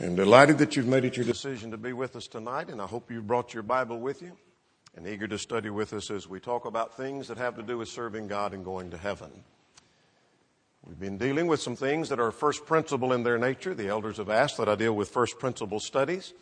[0.00, 2.86] I'm delighted that you've made it your decision to be with us tonight, and I
[2.86, 4.30] hope you brought your Bible with you
[4.96, 7.78] and eager to study with us as we talk about things that have to do
[7.78, 9.42] with serving God and going to heaven.
[10.86, 13.74] We've been dealing with some things that are first principle in their nature.
[13.74, 16.32] The elders have asked that I deal with first principle studies.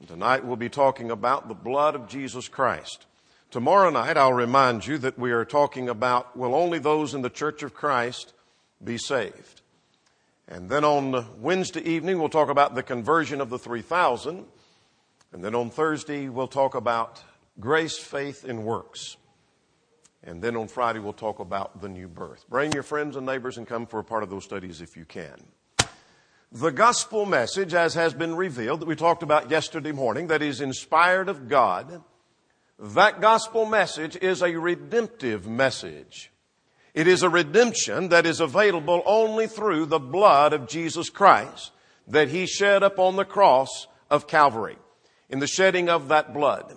[0.00, 3.04] And tonight we'll be talking about the blood of Jesus Christ.
[3.50, 7.28] Tomorrow night I'll remind you that we are talking about will only those in the
[7.28, 8.32] church of Christ
[8.82, 9.60] be saved.
[10.46, 14.44] And then on Wednesday evening, we'll talk about the conversion of the 3,000.
[15.32, 17.22] And then on Thursday, we'll talk about
[17.58, 19.16] grace, faith, and works.
[20.22, 22.44] And then on Friday, we'll talk about the new birth.
[22.48, 25.04] Bring your friends and neighbors and come for a part of those studies if you
[25.04, 25.34] can.
[26.52, 30.60] The gospel message, as has been revealed, that we talked about yesterday morning, that is
[30.60, 32.04] inspired of God,
[32.78, 36.30] that gospel message is a redemptive message.
[36.94, 41.72] It is a redemption that is available only through the blood of Jesus Christ
[42.06, 44.76] that He shed upon the cross of Calvary.
[45.28, 46.72] In the shedding of that blood.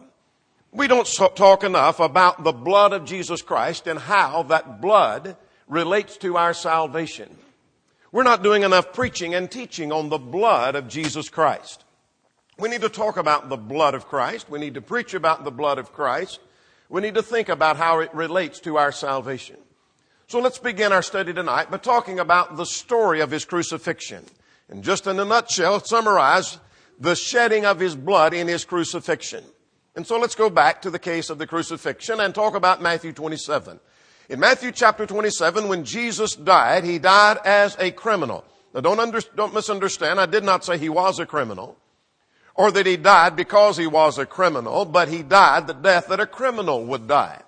[0.71, 5.35] We don't talk enough about the blood of Jesus Christ and how that blood
[5.67, 7.37] relates to our salvation.
[8.11, 11.83] We're not doing enough preaching and teaching on the blood of Jesus Christ.
[12.57, 14.49] We need to talk about the blood of Christ.
[14.49, 16.39] We need to preach about the blood of Christ.
[16.89, 19.57] We need to think about how it relates to our salvation.
[20.29, 24.25] So let's begin our study tonight by talking about the story of his crucifixion.
[24.67, 26.59] And just in a nutshell, summarize
[26.99, 29.45] the shedding of his blood in his crucifixion.
[29.95, 33.13] And so let's go back to the case of the crucifixion and talk about Matthew
[33.13, 33.79] 27.
[34.27, 38.43] In Matthew chapter 27, when Jesus died, he died as a criminal.
[38.73, 40.19] Now don't, under, don't misunderstand.
[40.19, 41.77] I did not say he was a criminal
[42.53, 46.19] or that he died because he was a criminal, but he died the death that
[46.19, 47.43] a criminal would die.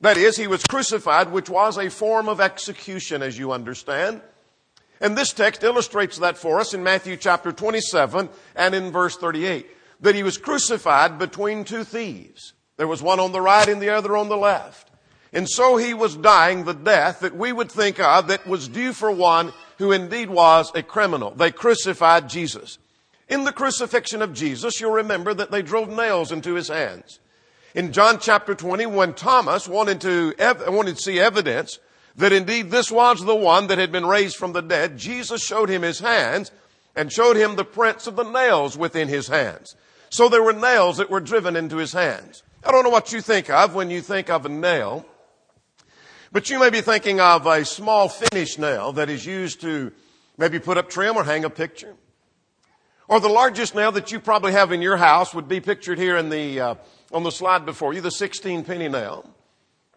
[0.00, 4.20] That is, he was crucified, which was a form of execution, as you understand.
[5.00, 9.66] And this text illustrates that for us in Matthew chapter 27 and in verse 38.
[10.00, 12.52] That he was crucified between two thieves.
[12.76, 14.90] There was one on the right and the other on the left.
[15.32, 18.92] And so he was dying the death that we would think of that was due
[18.92, 21.30] for one who indeed was a criminal.
[21.30, 22.78] They crucified Jesus.
[23.28, 27.18] In the crucifixion of Jesus, you'll remember that they drove nails into his hands
[27.76, 30.34] in John chapter 20 when Thomas wanted to,
[30.68, 31.78] wanted to see evidence
[32.16, 35.68] that indeed this was the one that had been raised from the dead, Jesus showed
[35.68, 36.50] him his hands
[36.96, 39.76] and showed him the prints of the nails within his hands.
[40.08, 42.42] So there were nails that were driven into his hands.
[42.64, 45.04] I don't know what you think of when you think of a nail,
[46.32, 49.92] but you may be thinking of a small finish nail that is used to
[50.38, 51.94] maybe put up trim or hang a picture.
[53.06, 56.16] Or the largest nail that you probably have in your house would be pictured here
[56.16, 56.74] in the uh,
[57.12, 59.28] on the slide before you, the 16 penny nail.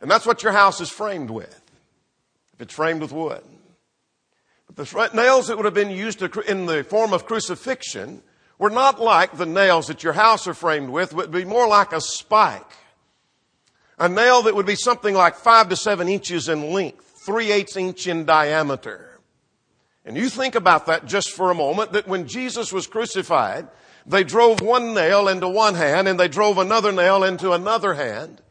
[0.01, 1.61] And that's what your house is framed with.
[2.53, 3.41] If it's framed with wood.
[4.67, 8.21] But the nails that would have been used in the form of crucifixion
[8.57, 11.93] were not like the nails that your house are framed with, would be more like
[11.93, 12.71] a spike.
[13.97, 17.77] A nail that would be something like five to seven inches in length, three eighths
[17.77, 19.19] inch in diameter.
[20.05, 23.67] And you think about that just for a moment, that when Jesus was crucified,
[24.05, 28.41] they drove one nail into one hand and they drove another nail into another hand.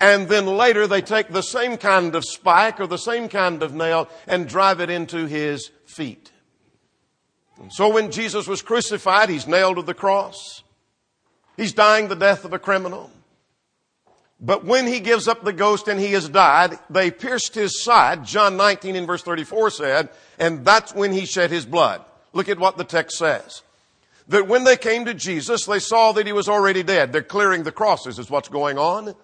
[0.00, 3.74] And then later they take the same kind of spike or the same kind of
[3.74, 6.30] nail and drive it into his feet.
[7.60, 10.62] And so when Jesus was crucified, he's nailed to the cross.
[11.56, 13.10] He's dying the death of a criminal.
[14.40, 18.24] But when he gives up the ghost and he has died, they pierced his side,
[18.24, 22.04] John 19 and verse 34 said, and that's when he shed his blood.
[22.32, 23.62] Look at what the text says
[24.28, 27.12] that when they came to Jesus, they saw that he was already dead.
[27.12, 29.14] They're clearing the crosses is what's going on.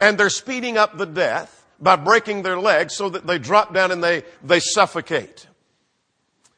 [0.00, 3.92] And they're speeding up the death by breaking their legs so that they drop down
[3.92, 5.46] and they, they suffocate.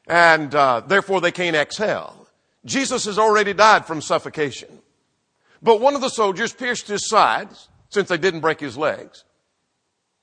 [0.07, 2.27] And uh, therefore they can't exhale.
[2.65, 4.69] Jesus has already died from suffocation.
[5.63, 9.25] But one of the soldiers pierced his sides, since they didn't break his legs,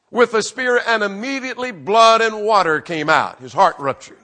[0.10, 3.40] with a spear and immediately blood and water came out.
[3.40, 4.18] His heart ruptured.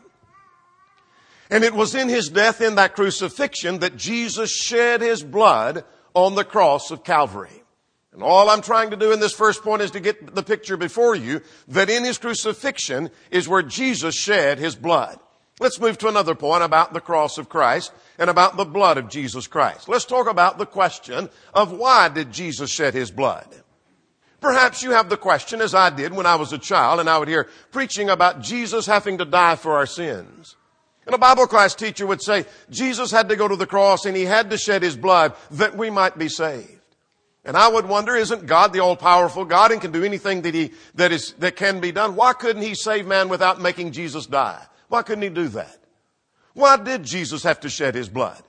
[1.49, 5.83] And it was in his death in that crucifixion that Jesus shed his blood
[6.13, 7.63] on the cross of Calvary.
[8.13, 10.77] And all I'm trying to do in this first point is to get the picture
[10.77, 15.19] before you that in his crucifixion is where Jesus shed his blood.
[15.59, 19.09] Let's move to another point about the cross of Christ and about the blood of
[19.09, 19.87] Jesus Christ.
[19.87, 23.47] Let's talk about the question of why did Jesus shed his blood?
[24.41, 27.17] Perhaps you have the question as I did when I was a child and I
[27.17, 30.55] would hear preaching about Jesus having to die for our sins.
[31.05, 34.15] And a Bible class teacher would say, Jesus had to go to the cross and
[34.15, 36.79] he had to shed his blood that we might be saved.
[37.45, 40.71] And I would wonder, isn't God the all-powerful God and can do anything that he,
[40.95, 42.15] that is, that can be done?
[42.15, 44.63] Why couldn't he save man without making Jesus die?
[44.87, 45.77] Why couldn't he do that?
[46.53, 48.41] Why did Jesus have to shed his blood?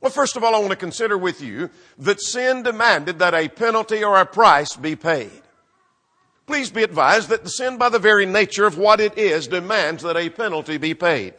[0.00, 3.48] Well, first of all, I want to consider with you that sin demanded that a
[3.48, 5.42] penalty or a price be paid.
[6.46, 10.04] Please be advised that the sin by the very nature of what it is demands
[10.04, 11.34] that a penalty be paid.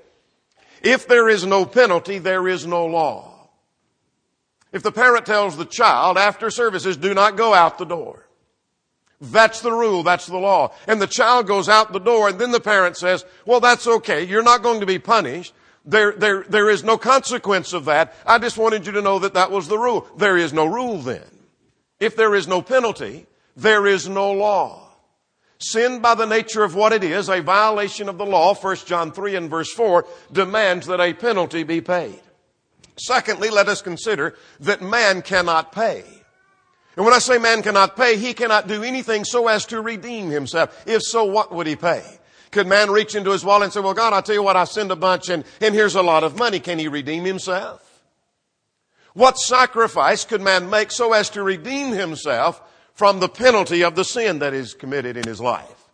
[0.82, 3.50] If there is no penalty, there is no law.
[4.72, 8.28] If the parent tells the child after services, do not go out the door.
[9.22, 10.04] That's the rule.
[10.04, 10.74] That's the law.
[10.88, 14.24] And the child goes out the door and then the parent says, well, that's okay.
[14.24, 15.54] You're not going to be punished.
[15.86, 18.14] There, there, there is no consequence of that.
[18.26, 20.08] I just wanted you to know that that was the rule.
[20.18, 21.26] There is no rule then.
[22.00, 23.26] If there is no penalty,
[23.58, 24.89] there is no law.
[25.62, 29.12] Sin by the nature of what it is, a violation of the law, 1 John
[29.12, 32.22] 3 and verse 4, demands that a penalty be paid.
[32.98, 36.04] Secondly, let us consider that man cannot pay.
[36.96, 40.30] And when I say man cannot pay, he cannot do anything so as to redeem
[40.30, 40.84] himself.
[40.86, 42.04] If so, what would he pay?
[42.52, 44.64] Could man reach into his wallet and say, well, God, I'll tell you what, I
[44.64, 46.60] sinned a bunch and, and here's a lot of money.
[46.60, 47.86] Can he redeem himself?
[49.14, 52.62] What sacrifice could man make so as to redeem himself
[53.00, 55.90] from the penalty of the sin that is committed in his life?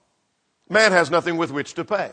[0.68, 2.10] Man has nothing with which to pay.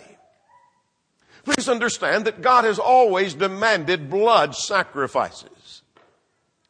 [1.44, 5.80] Please understand that God has always demanded blood sacrifices.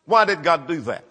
[0.05, 1.05] Why did God do that?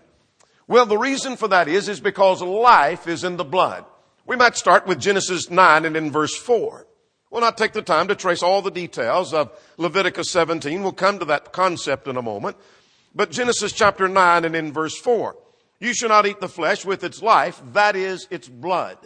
[0.70, 3.84] Well, the reason for that is, is because life is in the blood.
[4.26, 6.88] We might start with Genesis 9 and in verse 4.
[7.30, 10.82] We'll not take the time to trace all the details of Leviticus 17.
[10.82, 12.56] We'll come to that concept in a moment.
[13.14, 15.36] But Genesis chapter 9 and in verse 4.
[15.82, 18.98] You shall not eat the flesh with its life, that is its blood.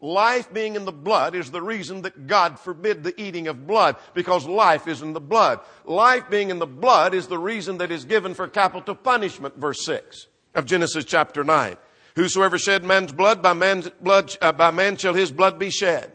[0.00, 3.96] Life being in the blood is the reason that God forbid the eating of blood,
[4.14, 5.60] because life is in the blood.
[5.84, 9.84] Life being in the blood is the reason that is given for capital punishment, verse
[9.84, 11.76] 6 of Genesis chapter 9.
[12.16, 16.10] Whosoever shed man's blood, by man's blood, uh, by man shall his blood be shed.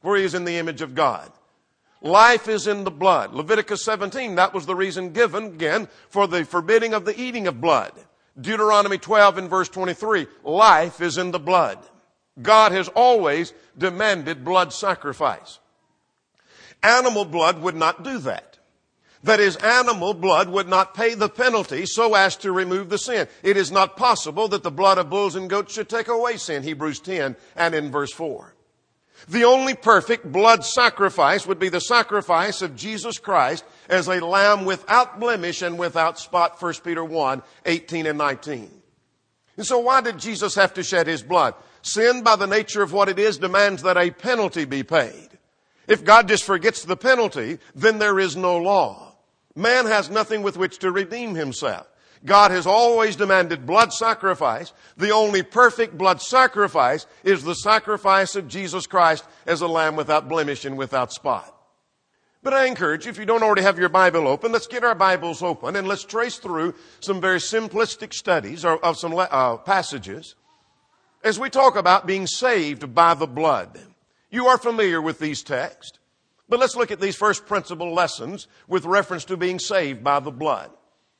[0.00, 1.30] For he is in the image of God.
[2.00, 3.34] Life is in the blood.
[3.34, 7.60] Leviticus 17, that was the reason given again for the forbidding of the eating of
[7.60, 7.92] blood.
[8.40, 11.78] Deuteronomy 12 and verse 23, life is in the blood.
[12.40, 15.58] God has always demanded blood sacrifice.
[16.82, 18.56] Animal blood would not do that
[19.26, 23.26] That is, animal blood would not pay the penalty so as to remove the sin.
[23.42, 26.62] It is not possible that the blood of bulls and goats should take away sin,
[26.62, 28.54] Hebrews 10 and in verse 4.
[29.28, 34.64] The only perfect blood sacrifice would be the sacrifice of Jesus Christ as a lamb
[34.64, 38.70] without blemish and without spot, 1 Peter 1, 18 and 19.
[39.56, 41.54] And so why did Jesus have to shed his blood?
[41.82, 45.28] Sin, by the nature of what it is, demands that a penalty be paid.
[45.86, 49.14] If God just forgets the penalty, then there is no law.
[49.54, 51.86] Man has nothing with which to redeem himself.
[52.24, 54.72] God has always demanded blood sacrifice.
[54.96, 60.28] The only perfect blood sacrifice is the sacrifice of Jesus Christ as a lamb without
[60.28, 61.55] blemish and without spot.
[62.46, 64.94] But I encourage you, if you don't already have your Bible open, let's get our
[64.94, 70.36] Bibles open and let's trace through some very simplistic studies of some uh, passages
[71.24, 73.76] as we talk about being saved by the blood.
[74.30, 75.98] You are familiar with these texts.
[76.48, 80.30] But let's look at these first principle lessons with reference to being saved by the
[80.30, 80.70] blood.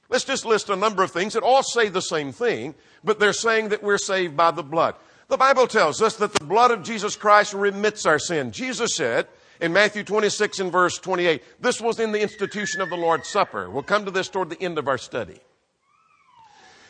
[0.08, 3.32] Let's just list a number of things that all say the same thing, but they're
[3.32, 4.94] saying that we're saved by the blood.
[5.26, 8.52] The Bible tells us that the blood of Jesus Christ remits our sin.
[8.52, 9.26] Jesus said
[9.60, 13.70] in Matthew 26 and verse 28, this was in the institution of the Lord's Supper.
[13.70, 15.38] We'll come to this toward the end of our study.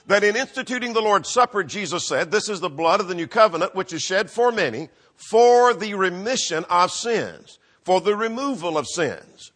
[0.06, 3.26] That in instituting the Lord's Supper, Jesus said, this is the blood of the new
[3.26, 8.88] covenant which is shed for many for the remission of sins for the removal of
[8.88, 9.52] sins.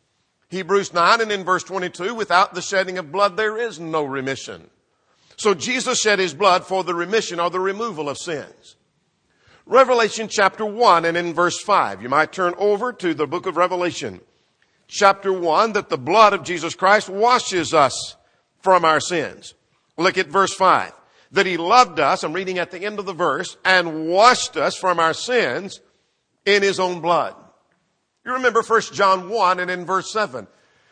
[0.50, 4.70] Hebrews 9 and in verse 22, without the shedding of blood, there is no remission.
[5.36, 8.76] So Jesus shed his blood for the remission or the removal of sins.
[9.70, 12.02] Revelation chapter 1 and in verse 5.
[12.02, 14.20] You might turn over to the book of Revelation.
[14.88, 18.16] Chapter 1, that the blood of Jesus Christ washes us
[18.62, 19.54] from our sins.
[19.96, 20.92] Look at verse 5.
[21.30, 24.74] That he loved us, I'm reading at the end of the verse, and washed us
[24.74, 25.80] from our sins
[26.44, 27.36] in his own blood.
[28.26, 30.48] You remember 1 John 1 and in verse 7.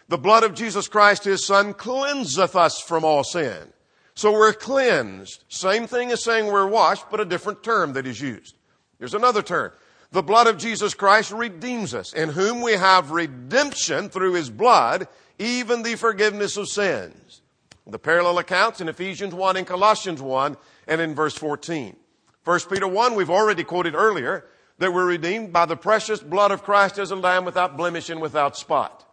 [0.06, 3.72] The blood of Jesus Christ, his son, cleanseth us from all sin.
[4.14, 5.42] So we're cleansed.
[5.48, 8.54] Same thing as saying we're washed, but a different term that is used.
[8.98, 9.72] Here's another term.
[10.10, 15.06] The blood of Jesus Christ redeems us, in whom we have redemption through his blood,
[15.38, 17.42] even the forgiveness of sins.
[17.86, 21.96] The parallel accounts in Ephesians 1 and Colossians 1 and in verse 14.
[22.44, 24.44] 1 Peter 1, we've already quoted earlier
[24.78, 28.20] that we're redeemed by the precious blood of Christ as a lamb without blemish and
[28.20, 29.04] without spot.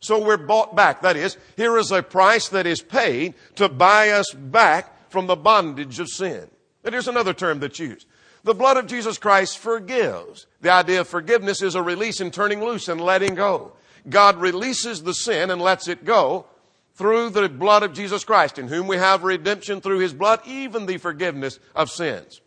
[0.00, 1.02] So we're bought back.
[1.02, 5.36] That is, here is a price that is paid to buy us back from the
[5.36, 6.48] bondage of sin.
[6.84, 8.06] And here's another term that's used.
[8.44, 10.46] The blood of Jesus Christ forgives.
[10.60, 13.72] The idea of forgiveness is a release and turning loose and letting go.
[14.08, 16.46] God releases the sin and lets it go
[16.94, 20.86] through the blood of Jesus Christ, in whom we have redemption through his blood, even
[20.86, 22.40] the forgiveness of sins.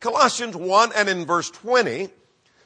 [0.00, 2.08] Colossians 1 and in verse 20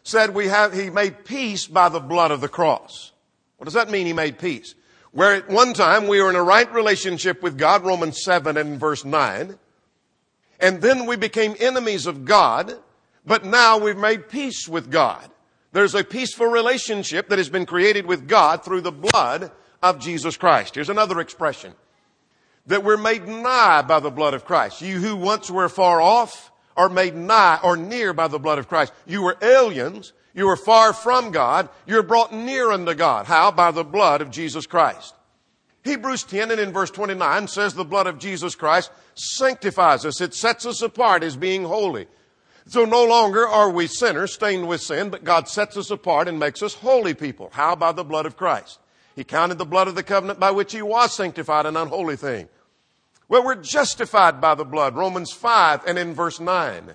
[0.02, 3.12] said we have, he made peace by the blood of the cross.
[3.56, 4.74] What does that mean he made peace?
[5.12, 8.78] Where at one time we were in a right relationship with God, Romans 7 and
[8.78, 9.58] verse 9,
[10.64, 12.74] and then we became enemies of God,
[13.26, 15.30] but now we've made peace with God.
[15.72, 19.52] There's a peaceful relationship that has been created with God through the blood
[19.82, 20.74] of Jesus Christ.
[20.74, 21.74] Here's another expression.
[22.68, 24.80] That we're made nigh by the blood of Christ.
[24.80, 28.66] You who once were far off are made nigh or near by the blood of
[28.66, 28.94] Christ.
[29.04, 30.14] You were aliens.
[30.32, 31.68] You were far from God.
[31.86, 33.26] You're brought near unto God.
[33.26, 33.50] How?
[33.50, 35.14] By the blood of Jesus Christ.
[35.84, 40.20] Hebrews 10 and in verse 29 says the blood of Jesus Christ sanctifies us.
[40.20, 42.06] It sets us apart as being holy.
[42.66, 46.38] So no longer are we sinners stained with sin, but God sets us apart and
[46.38, 47.50] makes us holy people.
[47.52, 47.76] How?
[47.76, 48.78] By the blood of Christ.
[49.14, 52.48] He counted the blood of the covenant by which he was sanctified an unholy thing.
[53.28, 54.96] Well, we're justified by the blood.
[54.96, 56.94] Romans 5 and in verse 9.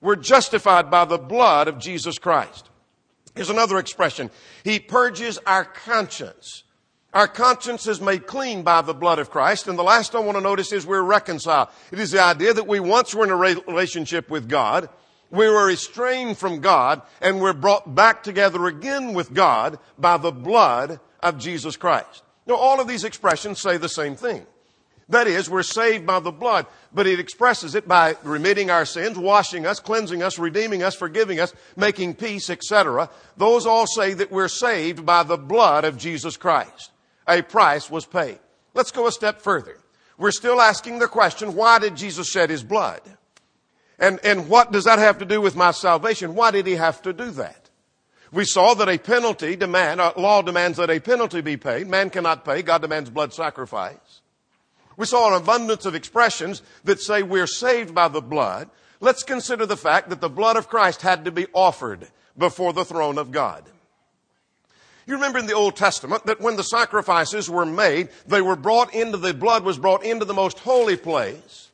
[0.00, 2.68] We're justified by the blood of Jesus Christ.
[3.34, 4.30] Here's another expression.
[4.64, 6.64] He purges our conscience.
[7.14, 9.66] Our conscience is made clean by the blood of Christ.
[9.66, 11.68] And the last I want to notice is we're reconciled.
[11.90, 14.90] It is the idea that we once were in a relationship with God.
[15.30, 20.32] We were estranged from God and we're brought back together again with God by the
[20.32, 22.22] blood of Jesus Christ.
[22.46, 24.46] Now, all of these expressions say the same thing.
[25.10, 29.16] That is, we're saved by the blood, but it expresses it by remitting our sins,
[29.18, 33.08] washing us, cleansing us, redeeming us, forgiving us, making peace, etc.
[33.38, 36.90] Those all say that we're saved by the blood of Jesus Christ.
[37.28, 38.38] A price was paid.
[38.74, 39.78] Let's go a step further.
[40.16, 43.02] We're still asking the question, why did Jesus shed his blood?
[43.98, 46.34] And, and what does that have to do with my salvation?
[46.34, 47.68] Why did he have to do that?
[48.30, 51.88] We saw that a penalty demand, uh, law demands that a penalty be paid.
[51.88, 52.62] Man cannot pay.
[52.62, 54.20] God demands blood sacrifice.
[54.96, 58.68] We saw an abundance of expressions that say we're saved by the blood.
[59.00, 62.84] Let's consider the fact that the blood of Christ had to be offered before the
[62.84, 63.64] throne of God.
[65.08, 68.92] You remember in the Old Testament that when the sacrifices were made, they were brought
[68.94, 71.70] into, the blood was brought into the most holy place,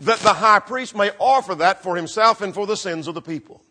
[0.00, 3.20] that the high priest may offer that for himself and for the sins of the
[3.20, 3.62] people.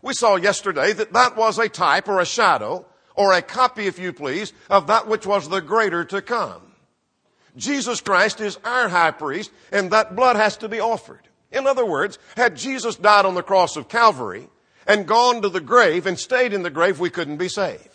[0.00, 3.98] We saw yesterday that that was a type or a shadow or a copy, if
[3.98, 6.62] you please, of that which was the greater to come.
[7.58, 11.28] Jesus Christ is our high priest and that blood has to be offered.
[11.52, 14.48] In other words, had Jesus died on the cross of Calvary
[14.86, 17.93] and gone to the grave and stayed in the grave, we couldn't be saved.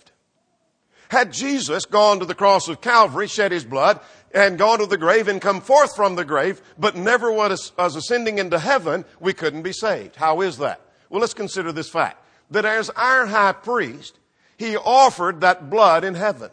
[1.09, 3.99] Had Jesus gone to the cross of Calvary, shed his blood,
[4.31, 8.37] and gone to the grave and come forth from the grave, but never was, ascending
[8.37, 10.15] into heaven, we couldn't be saved.
[10.15, 10.81] How is that?
[11.09, 14.19] Well, let's consider this fact that as our high priest,
[14.57, 16.51] he offered that blood in heaven.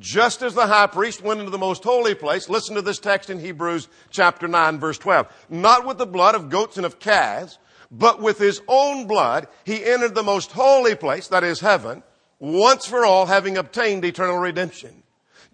[0.00, 3.30] Just as the high priest went into the most holy place, listen to this text
[3.30, 5.46] in Hebrews chapter 9 verse 12.
[5.48, 7.58] Not with the blood of goats and of calves,
[7.90, 12.02] but with his own blood, he entered the most holy place, that is heaven,
[12.40, 15.02] once for all having obtained eternal redemption.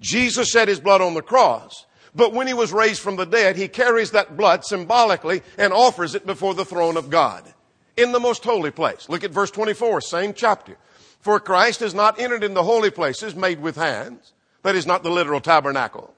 [0.01, 3.57] Jesus shed his blood on the cross, but when he was raised from the dead,
[3.57, 7.53] he carries that blood symbolically and offers it before the throne of God
[7.97, 9.09] in the most holy place.
[9.09, 10.77] Look at verse 24, same chapter.
[11.21, 14.33] For Christ has not entered in the holy places made with hands.
[14.63, 16.15] That is not the literal tabernacle,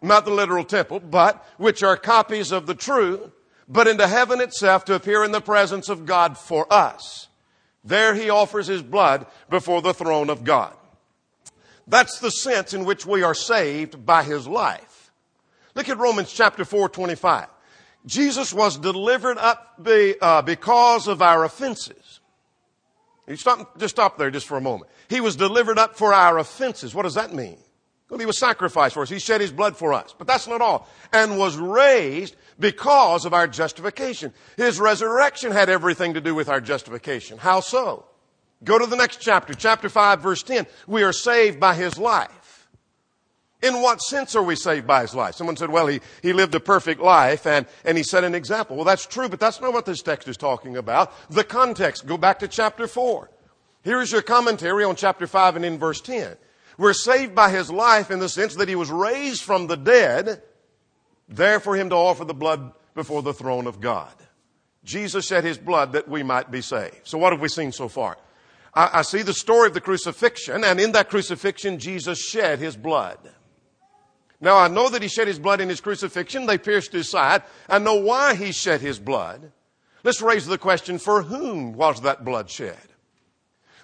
[0.00, 3.32] not the literal temple, but which are copies of the true,
[3.68, 7.28] but into heaven itself to appear in the presence of God for us.
[7.84, 10.74] There he offers his blood before the throne of God.
[11.86, 15.12] That's the sense in which we are saved by his life.
[15.74, 17.46] Look at Romans chapter 4, 25.
[18.06, 22.20] Jesus was delivered up be, uh, because of our offenses.
[23.26, 24.90] You stop, just stop there just for a moment.
[25.08, 26.94] He was delivered up for our offenses.
[26.94, 27.58] What does that mean?
[28.08, 29.08] Well, he was sacrificed for us.
[29.08, 30.14] He shed his blood for us.
[30.16, 30.88] But that's not all.
[31.12, 34.32] And was raised because of our justification.
[34.56, 37.38] His resurrection had everything to do with our justification.
[37.38, 38.06] How so?
[38.62, 40.66] Go to the next chapter, chapter 5, verse 10.
[40.86, 42.68] We are saved by his life.
[43.62, 45.34] In what sense are we saved by his life?
[45.34, 48.76] Someone said, well, he, he lived a perfect life and, and he set an example.
[48.76, 51.12] Well, that's true, but that's not what this text is talking about.
[51.30, 53.30] The context, go back to chapter 4.
[53.82, 56.36] Here is your commentary on chapter 5 and in verse 10.
[56.76, 60.42] We're saved by his life in the sense that he was raised from the dead,
[61.28, 64.12] there for him to offer the blood before the throne of God.
[64.84, 67.00] Jesus shed his blood that we might be saved.
[67.04, 68.18] So what have we seen so far?
[68.74, 72.76] I, I see the story of the crucifixion, and in that crucifixion, Jesus shed his
[72.76, 73.18] blood.
[74.40, 76.46] Now I know that he shed his blood in his crucifixion.
[76.46, 77.42] They pierced his side.
[77.68, 79.52] I know why he shed his blood.
[80.02, 82.76] Let's raise the question, for whom was that blood shed?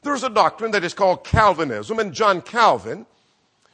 [0.03, 3.07] There's a doctrine that is called Calvinism, and John Calvin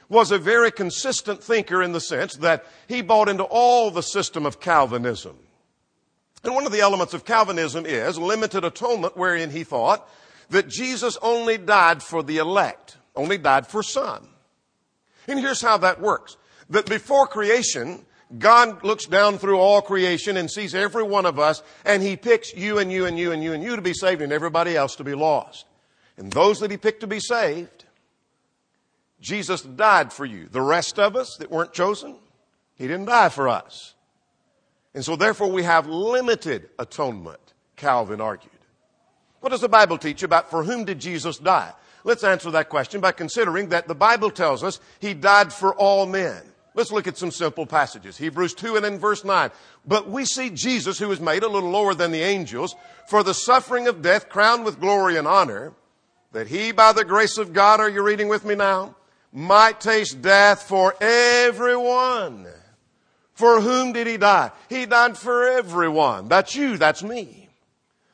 [0.08, 4.46] was a very consistent thinker in the sense that he bought into all the system
[4.46, 5.36] of Calvinism.
[6.44, 10.08] And one of the elements of Calvinism is limited atonement, wherein he thought
[10.50, 14.28] that Jesus only died for the elect, only died for some.
[15.26, 16.36] And here's how that works.
[16.70, 18.04] That before creation,
[18.38, 22.54] God looks down through all creation and sees every one of us, and He picks
[22.54, 24.96] you and you and you and you and you to be saved and everybody else
[24.96, 25.66] to be lost.
[26.16, 27.75] And those that He picked to be saved,
[29.20, 30.48] Jesus died for you.
[30.48, 32.16] The rest of us that weren't chosen,
[32.76, 33.94] He didn't die for us.
[34.94, 38.52] And so therefore we have limited atonement, Calvin argued.
[39.40, 41.72] What does the Bible teach about for whom did Jesus die?
[42.04, 46.06] Let's answer that question by considering that the Bible tells us He died for all
[46.06, 46.42] men.
[46.74, 48.18] Let's look at some simple passages.
[48.18, 49.50] Hebrews 2 and in verse 9.
[49.86, 52.76] But we see Jesus, who was made a little lower than the angels,
[53.08, 55.72] for the suffering of death, crowned with glory and honor,
[56.32, 58.94] that he, by the grace of God, are you reading with me now?
[59.36, 62.46] Might taste death for everyone.
[63.34, 64.50] For whom did he die?
[64.70, 66.28] He died for everyone.
[66.28, 66.78] That's you.
[66.78, 67.50] That's me.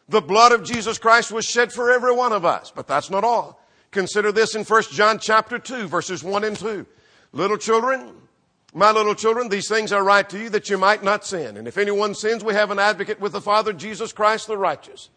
[0.08, 2.72] The blood of Jesus Christ was shed for every one of us.
[2.74, 3.64] But that's not all.
[3.92, 6.84] Consider this in 1 John chapter 2, verses 1 and 2.
[7.30, 8.14] Little children,
[8.74, 11.56] my little children, these things I write to you that you might not sin.
[11.56, 15.08] And if anyone sins, we have an advocate with the Father, Jesus Christ the righteous.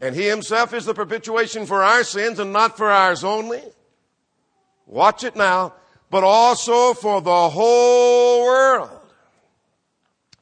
[0.00, 3.60] And he himself is the propitiation for our sins and not for ours only.
[4.86, 5.74] Watch it now,
[6.10, 8.90] but also for the whole world.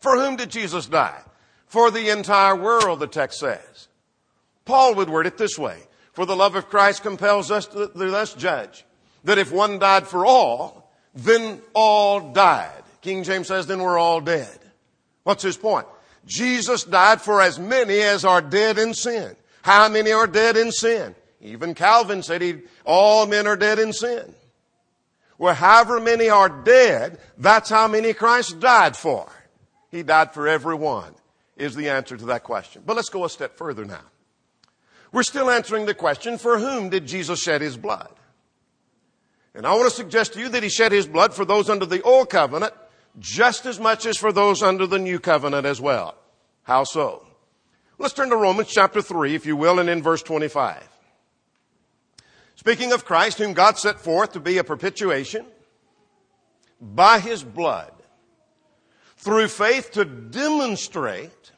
[0.01, 1.21] For whom did Jesus die?
[1.67, 3.89] For the entire world, the text says.
[4.65, 5.79] Paul would word it this way.
[6.13, 8.85] For the love of Christ compels us to thus judge
[9.25, 12.83] that if one died for all, then all died.
[13.01, 14.59] King James says, then we're all dead.
[15.25, 15.87] What's his point?
[16.27, 19.35] Jesus died for as many as are dead in sin.
[19.63, 21.15] How many are dead in sin?
[21.45, 24.35] Even Calvin said he, all men are dead in sin.
[25.37, 29.31] Well, however many are dead, that's how many Christ died for.
[29.91, 31.15] He died for everyone,
[31.57, 32.83] is the answer to that question.
[32.87, 34.01] But let's go a step further now.
[35.13, 38.11] We're still answering the question, for whom did Jesus shed his blood?
[39.55, 41.87] And I want to suggest to you that he shed his blood for those under
[41.87, 42.73] the old covenant
[43.21, 46.17] just as much as for those under the new covenant as well.
[46.63, 47.25] How so?
[47.99, 50.83] Let's turn to Romans chapter 3, if you will, and in verse 25.
[52.57, 55.45] Speaking of Christ, whom God set forth to be a propitiation
[56.81, 57.93] by his blood,
[59.17, 61.53] through faith to demonstrate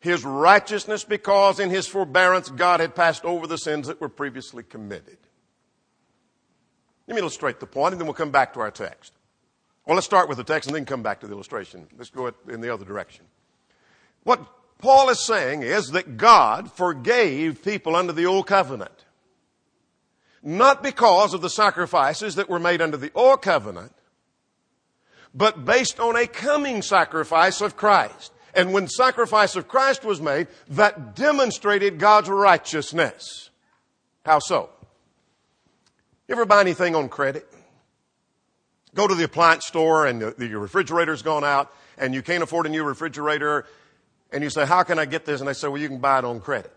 [0.00, 4.62] his righteousness because in his forbearance God had passed over the sins that were previously
[4.62, 5.18] committed.
[7.06, 9.12] Let me illustrate the point, and then we'll come back to our text.
[9.86, 11.88] Well, let's start with the text and then come back to the illustration.
[11.98, 13.24] Let's go in the other direction.
[14.22, 14.46] What
[14.78, 19.04] Paul is saying is that God forgave people under the old covenant.
[20.42, 23.92] Not because of the sacrifices that were made under the old covenant,
[25.34, 28.32] but based on a coming sacrifice of Christ.
[28.54, 33.50] And when sacrifice of Christ was made, that demonstrated God's righteousness.
[34.24, 34.70] How so?
[36.26, 37.46] You ever buy anything on credit?
[38.94, 42.66] Go to the appliance store and the, the refrigerator's gone out and you can't afford
[42.66, 43.66] a new refrigerator
[44.32, 45.40] and you say, how can I get this?
[45.40, 46.72] And they say, well, you can buy it on credit.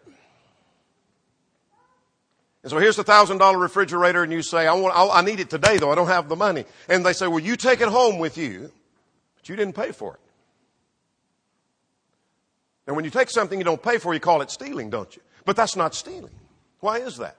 [2.64, 5.50] And so here's the thousand dollar refrigerator and you say, I want, I need it
[5.50, 5.92] today though.
[5.92, 6.66] I don't have the money.
[6.88, 8.72] And they say, well, you take it home with you,
[9.36, 10.20] but you didn't pay for it.
[12.88, 15.22] And when you take something you don't pay for, you call it stealing, don't you?
[15.46, 16.34] But that's not stealing.
[16.80, 17.38] Why is that?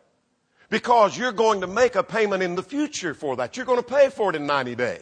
[0.70, 3.56] Because you're going to make a payment in the future for that.
[3.56, 5.00] You're going to pay for it in 90 days.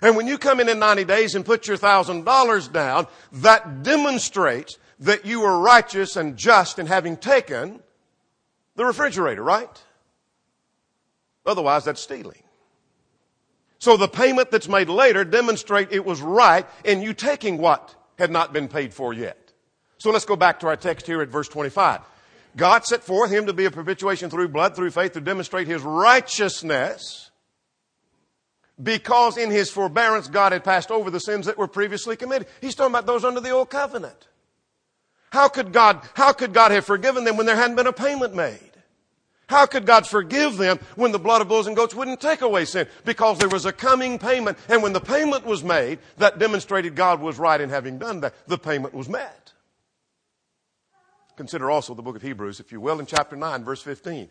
[0.00, 3.82] And when you come in in 90 days and put your thousand dollars down, that
[3.82, 7.80] demonstrates that you were righteous and just in having taken
[8.76, 9.82] the refrigerator, right?
[11.44, 12.42] Otherwise, that's stealing.
[13.78, 18.30] So the payment that's made later demonstrate it was right in you taking what had
[18.30, 19.52] not been paid for yet.
[19.98, 22.00] So let's go back to our text here at verse 25.
[22.56, 25.82] God set forth him to be a propitiation through blood, through faith, to demonstrate his
[25.82, 27.30] righteousness,
[28.80, 32.46] because in his forbearance God had passed over the sins that were previously committed.
[32.60, 34.28] He's talking about those under the old covenant.
[35.32, 38.34] How could God, how could God have forgiven them when there hadn't been a payment
[38.34, 38.58] made?
[39.48, 42.66] How could God forgive them when the blood of bulls and goats wouldn't take away
[42.66, 42.86] sin?
[43.06, 47.22] Because there was a coming payment, and when the payment was made, that demonstrated God
[47.22, 48.34] was right in having done that.
[48.46, 49.52] The payment was met.
[51.36, 54.28] Consider also the book of Hebrews, if you will, in chapter 9, verse 15.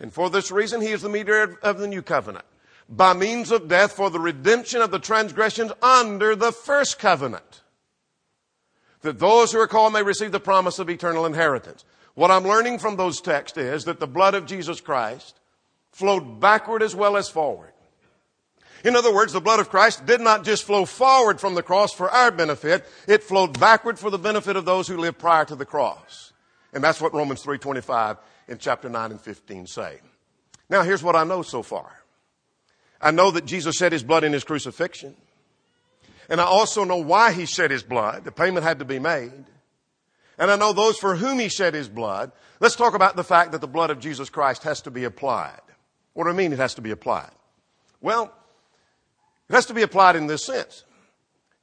[0.00, 2.44] And for this reason, he is the mediator of the new covenant,
[2.90, 7.61] by means of death for the redemption of the transgressions under the first covenant,
[9.02, 11.84] that those who are called may receive the promise of eternal inheritance.
[12.14, 15.38] What I'm learning from those texts is that the blood of Jesus Christ
[15.92, 17.72] flowed backward as well as forward.
[18.84, 21.92] In other words, the blood of Christ did not just flow forward from the cross
[21.92, 25.54] for our benefit, it flowed backward for the benefit of those who lived prior to
[25.54, 26.32] the cross.
[26.72, 30.00] And that's what Romans 3.25 in chapter 9 and 15 say.
[30.68, 32.02] Now here's what I know so far.
[33.00, 35.14] I know that Jesus shed his blood in his crucifixion.
[36.32, 38.24] And I also know why he shed his blood.
[38.24, 39.44] The payment had to be made.
[40.38, 42.32] And I know those for whom he shed his blood.
[42.58, 45.60] Let's talk about the fact that the blood of Jesus Christ has to be applied.
[46.14, 47.32] What do I mean it has to be applied?
[48.00, 48.32] Well,
[49.50, 50.84] it has to be applied in this sense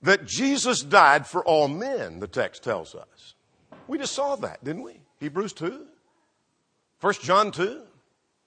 [0.03, 3.34] that Jesus died for all men, the text tells us.
[3.88, 4.99] We just saw that, didn't we?
[5.19, 5.84] Hebrews 2,
[7.01, 7.82] 1 John 2.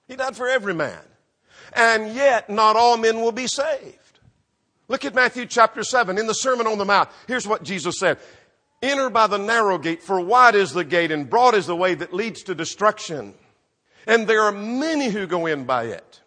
[0.07, 1.01] He died for every man.
[1.73, 3.99] And yet, not all men will be saved.
[4.87, 7.09] Look at Matthew chapter 7 in the Sermon on the Mount.
[7.27, 8.19] Here's what Jesus said.
[8.81, 11.95] Enter by the narrow gate, for wide is the gate and broad is the way
[11.95, 13.33] that leads to destruction.
[14.05, 16.21] And there are many who go in by it.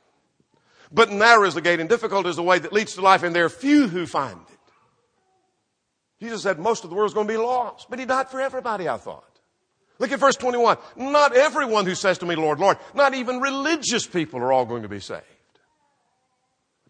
[0.91, 3.35] But narrow is the gate and difficult is the way that leads to life, and
[3.35, 4.59] there are few who find it.
[6.25, 8.89] Jesus said most of the world's going to be lost, but he died for everybody,
[8.89, 9.25] I thought.
[9.99, 10.79] Look at verse 21.
[10.97, 14.83] Not everyone who says to me, Lord, Lord, not even religious people are all going
[14.83, 15.25] to be saved.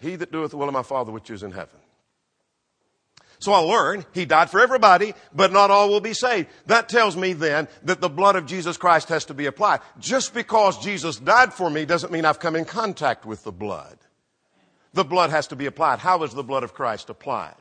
[0.01, 1.79] He that doeth the will of my Father which is in heaven.
[3.39, 6.49] So I learn he died for everybody, but not all will be saved.
[6.67, 9.81] That tells me then that the blood of Jesus Christ has to be applied.
[9.99, 13.99] Just because Jesus died for me doesn't mean I've come in contact with the blood.
[14.95, 15.99] The blood has to be applied.
[15.99, 17.57] How is the blood of Christ applied?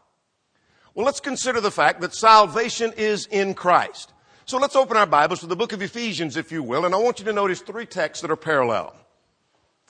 [0.93, 4.13] Well, let's consider the fact that salvation is in Christ.
[4.45, 6.99] So let's open our Bibles to the book of Ephesians, if you will, and I
[6.99, 8.95] want you to notice three texts that are parallel.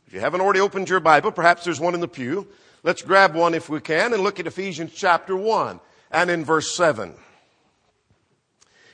[0.07, 2.47] If you haven't already opened your Bible, perhaps there's one in the pew.
[2.83, 5.79] Let's grab one if we can and look at Ephesians chapter 1
[6.11, 7.13] and in verse 7.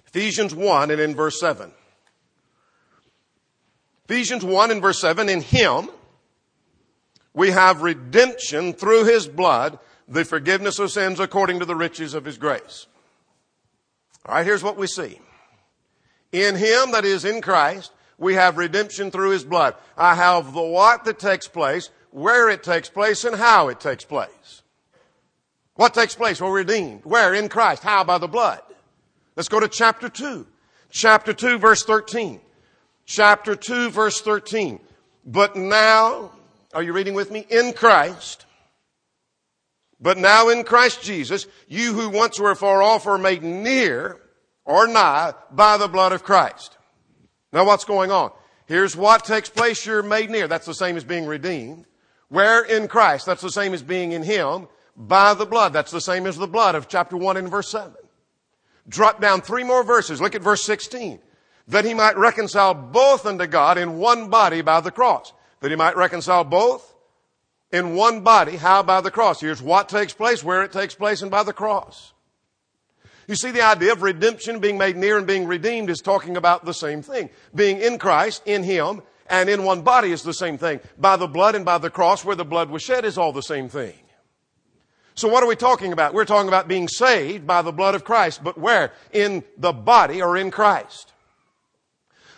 [0.07, 1.71] Ephesians 1 and in verse 7.
[4.05, 5.89] Ephesians 1 and verse 7, in Him
[7.33, 12.25] we have redemption through His blood, the forgiveness of sins according to the riches of
[12.25, 12.87] His grace.
[14.25, 15.19] All right, here's what we see.
[16.31, 19.75] In Him, that is in Christ, we have redemption through His blood.
[19.97, 24.03] I have the what that takes place where it takes place and how it takes
[24.03, 24.61] place.
[25.75, 26.39] What takes place?
[26.41, 27.05] We're redeemed.
[27.05, 27.33] Where?
[27.33, 27.83] In Christ.
[27.83, 28.03] How?
[28.03, 28.61] By the blood.
[29.35, 30.45] Let's go to chapter 2.
[30.91, 32.41] Chapter 2 verse 13.
[33.05, 34.79] Chapter 2 verse 13.
[35.25, 36.31] But now,
[36.73, 37.45] are you reading with me?
[37.49, 38.45] In Christ.
[39.99, 44.19] But now in Christ Jesus, you who once were far off are made near
[44.65, 46.77] or nigh by the blood of Christ.
[47.53, 48.31] Now what's going on?
[48.65, 49.85] Here's what takes place.
[49.85, 50.47] You're made near.
[50.47, 51.85] That's the same as being redeemed.
[52.29, 53.25] Where in Christ?
[53.25, 54.67] That's the same as being in Him.
[54.95, 55.73] By the blood.
[55.73, 57.93] That's the same as the blood of chapter 1 and verse 7.
[58.87, 60.21] Drop down three more verses.
[60.21, 61.19] Look at verse 16.
[61.67, 65.33] That he might reconcile both unto God in one body by the cross.
[65.59, 66.93] That he might reconcile both
[67.71, 68.57] in one body.
[68.57, 68.83] How?
[68.83, 69.39] By the cross.
[69.39, 72.13] Here's what takes place, where it takes place, and by the cross.
[73.31, 76.65] You see, the idea of redemption, being made near and being redeemed is talking about
[76.65, 77.29] the same thing.
[77.55, 80.81] Being in Christ, in Him, and in one body is the same thing.
[80.97, 83.41] By the blood and by the cross where the blood was shed is all the
[83.41, 83.95] same thing.
[85.15, 86.13] So what are we talking about?
[86.13, 88.91] We're talking about being saved by the blood of Christ, but where?
[89.13, 91.13] In the body or in Christ.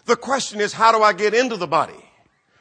[0.05, 2.05] The question is, how do I get into the body?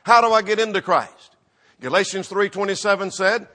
[0.05, 1.37] How do I get into Christ?
[1.83, 3.47] Galatians 3.27 said,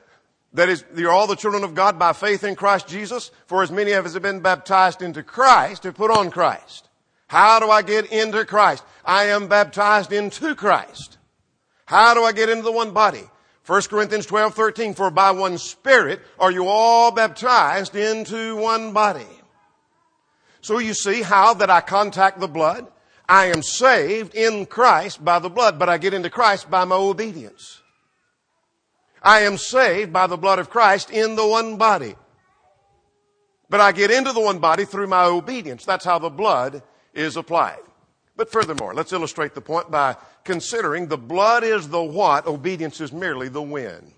[0.53, 3.71] that is, you're all the children of God by faith in Christ Jesus, for as
[3.71, 6.89] many of us have been baptized into Christ have put on Christ.
[7.27, 8.83] How do I get into Christ?
[9.03, 11.17] I am baptized into Christ.
[11.85, 13.23] How do I get into the one body?
[13.65, 19.27] 1 Corinthians 12, 13, for by one Spirit are you all baptized into one body.
[20.61, 22.87] So you see how that I contact the blood.
[23.27, 26.95] I am saved in Christ by the blood, but I get into Christ by my
[26.95, 27.81] obedience.
[29.27, 32.15] I am saved by the blood of Christ in the one body.
[33.69, 35.83] But I get into the one body through my obedience.
[35.83, 36.81] That's how the blood
[37.13, 37.81] is applied.
[38.37, 43.11] But furthermore, let's illustrate the point by considering the blood is the what, obedience is
[43.11, 44.13] merely the when.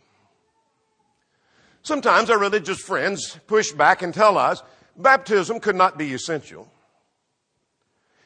[1.82, 4.62] Sometimes our religious friends push back and tell us
[4.96, 6.72] baptism could not be essential.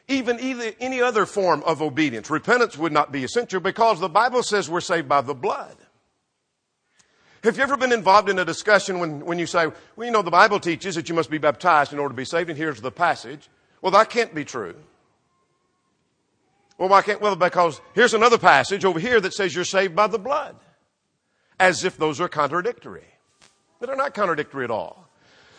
[0.10, 4.44] Even either, any other form of obedience, repentance would not be essential because the Bible
[4.44, 5.78] says we're saved by the blood.
[7.44, 10.22] Have you ever been involved in a discussion when, when you say, well, you know,
[10.22, 12.80] the Bible teaches that you must be baptized in order to be saved, and here's
[12.80, 13.50] the passage.
[13.82, 14.76] Well, that can't be true.
[16.78, 17.20] Well, why can't?
[17.20, 20.56] Well, because here's another passage over here that says you're saved by the blood.
[21.60, 23.06] As if those are contradictory.
[23.80, 25.10] But they're not contradictory at all.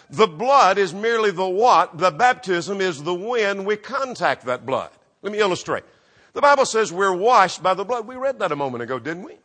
[0.08, 4.90] The blood is merely the what, the baptism is the when we contact that blood.
[5.22, 5.84] Let me illustrate.
[6.32, 8.06] The Bible says we're washed by the blood.
[8.06, 9.36] We read that a moment ago, didn't we?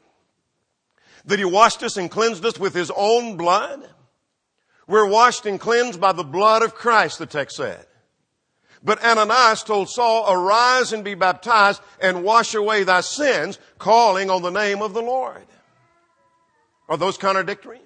[1.26, 3.88] That He washed us and cleansed us with His own blood.
[4.88, 7.86] We're washed and cleansed by the blood of Christ, the text said.
[8.84, 14.42] But Ananias told Saul, arise and be baptized and wash away thy sins, calling on
[14.42, 15.46] the name of the Lord.
[16.88, 17.82] Are those contradictory?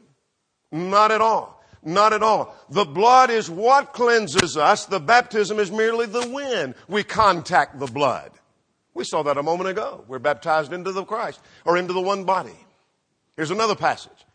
[0.71, 1.61] Not at all.
[1.83, 2.55] Not at all.
[2.69, 4.85] The blood is what cleanses us.
[4.85, 6.75] The baptism is merely the wind.
[6.87, 8.31] We contact the blood.
[8.93, 10.05] We saw that a moment ago.
[10.07, 12.55] We're baptized into the Christ or into the one body.
[13.35, 14.25] Here's another passage.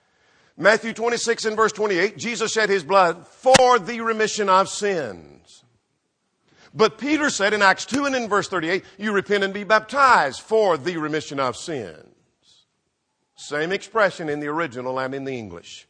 [0.57, 5.63] Matthew 26 and verse 28, Jesus shed his blood for the remission of sins.
[6.75, 10.41] But Peter said in Acts 2 and in verse 38, you repent and be baptized
[10.41, 12.05] for the remission of sins.
[13.37, 15.87] Same expression in the original and in the English.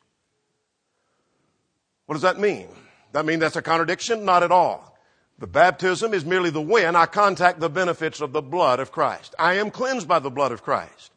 [2.04, 2.68] What does that mean?
[3.12, 4.26] That mean that's a contradiction?
[4.26, 4.98] Not at all.
[5.38, 9.34] The baptism is merely the when I contact the benefits of the blood of Christ.
[9.38, 11.10] I am cleansed by the blood of Christ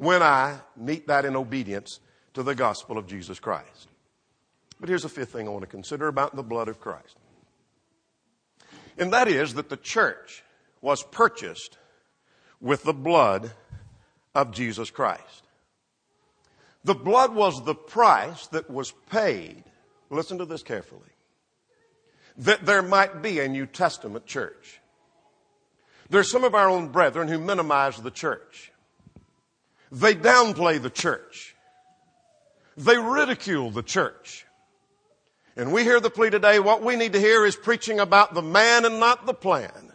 [0.00, 2.00] when I meet that in obedience
[2.32, 3.88] to the gospel of Jesus Christ.
[4.80, 7.18] But here's a fifth thing I want to consider about the blood of Christ.
[8.96, 10.42] And that is that the church
[10.80, 11.76] was purchased
[12.62, 13.52] with the blood
[14.34, 15.44] of Jesus Christ.
[16.82, 19.64] The blood was the price that was paid.
[20.08, 21.10] Listen to this carefully
[22.38, 24.80] that there might be a New Testament church.
[26.08, 28.72] There's some of our own brethren who minimize the church.
[29.92, 31.54] They downplay the church.
[32.76, 34.46] They ridicule the church.
[35.56, 38.42] And we hear the plea today, what we need to hear is preaching about the
[38.42, 39.92] man and not the plan.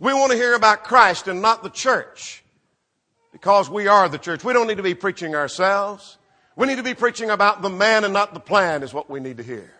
[0.00, 2.42] We want to hear about Christ and not the church.
[3.32, 4.42] Because we are the church.
[4.42, 6.18] We don't need to be preaching ourselves.
[6.56, 9.20] We need to be preaching about the man and not the plan is what we
[9.20, 9.72] need to hear.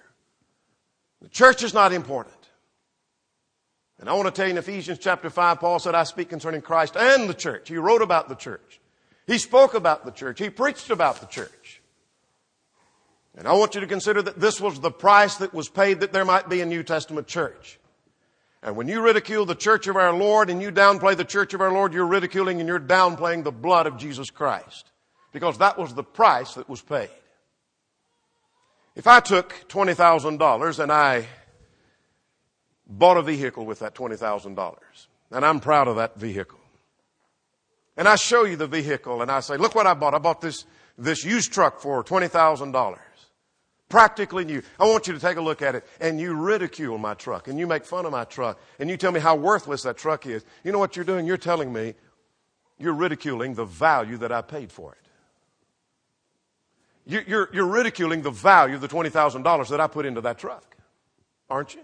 [1.21, 2.37] The church is not important.
[3.99, 6.63] And I want to tell you in Ephesians chapter 5, Paul said, I speak concerning
[6.63, 7.69] Christ and the church.
[7.69, 8.80] He wrote about the church.
[9.31, 10.41] He spoke about the church.
[10.41, 11.81] He preached about the church.
[13.39, 16.13] And I want you to consider that this was the price that was paid that
[16.13, 17.79] there might be a New Testament church.
[18.61, 21.61] And when you ridicule the church of our Lord and you downplay the church of
[21.61, 24.91] our Lord, you're ridiculing and you're downplaying the blood of Jesus Christ.
[25.33, 27.09] Because that was the price that was paid.
[28.97, 31.27] If I took $20,000 and I
[32.85, 34.77] bought a vehicle with that $20,000,
[35.31, 36.60] and I'm proud of that vehicle,
[38.01, 40.15] and I show you the vehicle and I say, look what I bought.
[40.15, 40.65] I bought this,
[40.97, 42.99] this used truck for $20,000.
[43.91, 44.63] Practically new.
[44.79, 47.59] I want you to take a look at it and you ridicule my truck and
[47.59, 50.47] you make fun of my truck and you tell me how worthless that truck is.
[50.65, 51.27] You know what you're doing?
[51.27, 51.93] You're telling me
[52.79, 54.99] you're ridiculing the value that I paid for it.
[57.29, 60.75] You're, you're ridiculing the value of the $20,000 that I put into that truck,
[61.51, 61.83] aren't you?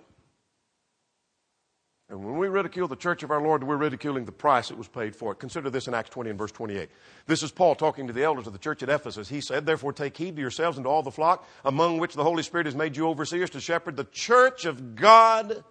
[2.09, 4.87] And when we ridicule the church of our Lord, we're ridiculing the price that was
[4.87, 5.41] paid for it.
[5.41, 6.89] Consider this in Acts 20 and verse 28.
[7.27, 9.29] This is Paul talking to the elders of the church at Ephesus.
[9.29, 12.23] He said, Therefore take heed to yourselves and to all the flock, among which the
[12.23, 15.65] Holy Spirit has made you overseers to shepherd the church of God.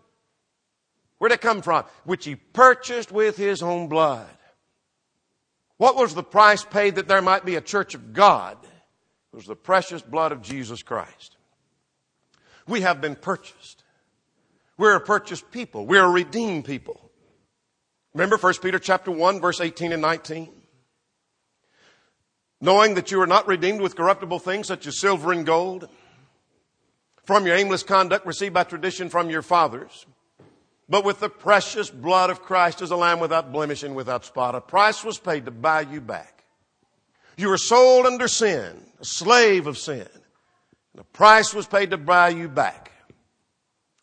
[1.19, 1.85] Where'd it come from?
[2.03, 4.27] Which he purchased with his own blood.
[5.77, 8.57] What was the price paid that there might be a church of God?
[8.61, 11.37] It was the precious blood of Jesus Christ.
[12.67, 13.84] We have been purchased.
[14.77, 15.85] We're a purchased people.
[15.85, 16.99] We're a redeemed people.
[18.13, 20.49] Remember 1 Peter chapter 1 verse 18 and 19?
[22.61, 25.89] Knowing that you are not redeemed with corruptible things such as silver and gold
[27.25, 30.05] from your aimless conduct received by tradition from your fathers,
[30.87, 34.55] but with the precious blood of Christ as a lamb without blemish and without spot.
[34.55, 36.43] A price was paid to buy you back.
[37.37, 40.07] You were sold under sin, a slave of sin.
[40.93, 42.91] And a price was paid to buy you back.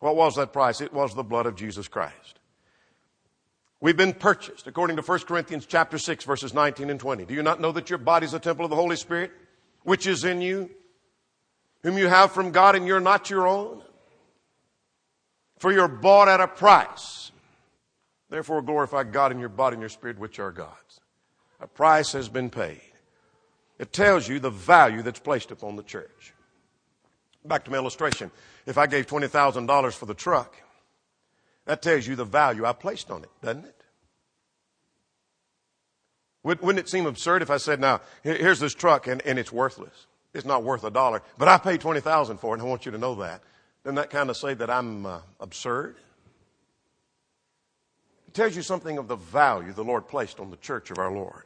[0.02, 0.80] What was that price?
[0.80, 2.40] It was the blood of Jesus Christ.
[3.80, 7.24] We've been purchased according to 1 Corinthians chapter 6 verses 19 and 20.
[7.24, 9.30] Do you not know that your body is a temple of the Holy Spirit,
[9.84, 10.70] which is in you,
[11.84, 13.80] whom you have from God and you're not your own?
[15.58, 17.30] For you're bought at a price.
[18.28, 21.00] Therefore glorify God in your body and your spirit, which are God's.
[21.60, 22.80] A price has been paid.
[23.78, 26.34] It tells you the value that's placed upon the church.
[27.44, 28.32] Back to my illustration.
[28.66, 30.56] If I gave $20,000 for the truck,
[31.64, 33.82] that tells you the value I placed on it, doesn't it?
[36.44, 40.06] Wouldn't it seem absurd if I said, now, here's this truck and, and it's worthless.
[40.34, 42.92] It's not worth a dollar, but I paid 20000 for it and I want you
[42.92, 43.42] to know that.
[43.84, 45.96] Doesn't that kind of say that I'm uh, absurd?
[48.26, 51.12] It tells you something of the value the Lord placed on the church of our
[51.12, 51.44] Lord.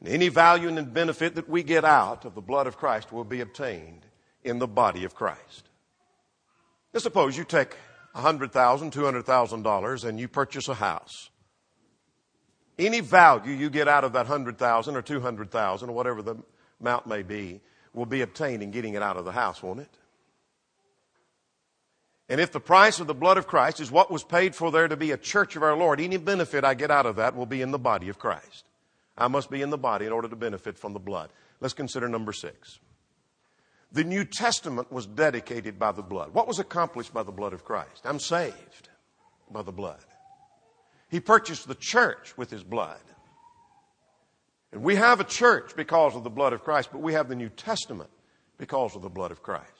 [0.00, 3.24] And any value and benefit that we get out of the blood of Christ will
[3.24, 4.06] be obtained
[4.44, 5.68] in the body of Christ.
[6.96, 7.76] Now suppose you take
[8.14, 8.50] $100,000,
[8.90, 11.28] $200,000 and you purchase a house.
[12.78, 16.36] Any value you get out of that 100,000 or 200,000 or whatever the
[16.80, 17.60] amount may be
[17.92, 19.90] will be obtained in getting it out of the house, won't it?
[22.30, 24.88] And if the price of the blood of Christ is what was paid for there
[24.88, 27.44] to be a church of our Lord, any benefit I get out of that will
[27.44, 28.64] be in the body of Christ.
[29.18, 31.28] I must be in the body in order to benefit from the blood.
[31.60, 32.80] Let's consider number six.
[33.92, 36.34] The New Testament was dedicated by the blood.
[36.34, 38.02] What was accomplished by the blood of Christ?
[38.04, 38.88] I'm saved
[39.50, 40.04] by the blood.
[41.08, 43.00] He purchased the church with his blood.
[44.72, 47.36] And we have a church because of the blood of Christ, but we have the
[47.36, 48.10] New Testament
[48.58, 49.70] because of the blood of Christ.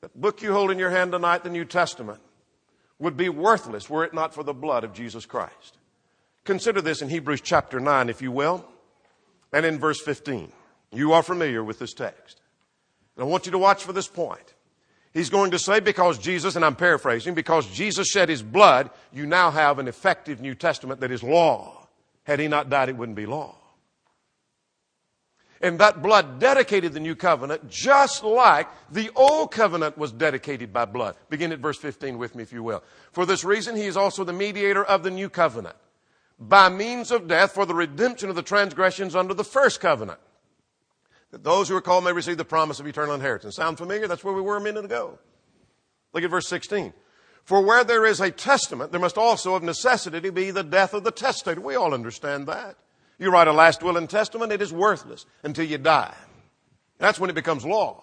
[0.00, 2.20] That book you hold in your hand tonight, the New Testament,
[2.98, 5.78] would be worthless were it not for the blood of Jesus Christ.
[6.44, 8.64] Consider this in Hebrews chapter 9, if you will,
[9.52, 10.52] and in verse 15.
[10.92, 12.39] You are familiar with this text.
[13.16, 14.54] And I want you to watch for this point.
[15.12, 19.26] He's going to say, because Jesus, and I'm paraphrasing, because Jesus shed his blood, you
[19.26, 21.88] now have an effective New Testament that is law.
[22.22, 23.56] Had he not died, it wouldn't be law.
[25.60, 30.86] And that blood dedicated the new covenant just like the old covenant was dedicated by
[30.86, 31.16] blood.
[31.28, 32.82] Begin at verse 15 with me, if you will.
[33.12, 35.76] For this reason, he is also the mediator of the new covenant
[36.38, 40.18] by means of death for the redemption of the transgressions under the first covenant.
[41.30, 43.56] That those who are called may receive the promise of eternal inheritance.
[43.56, 44.08] Sound familiar?
[44.08, 45.18] That's where we were a minute ago.
[46.12, 46.92] Look at verse 16.
[47.44, 51.04] For where there is a testament, there must also of necessity be the death of
[51.04, 51.60] the testator.
[51.60, 52.76] We all understand that.
[53.18, 56.14] You write a last will and testament, it is worthless until you die.
[56.98, 58.02] That's when it becomes law.